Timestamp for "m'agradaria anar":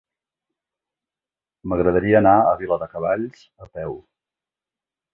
1.71-2.33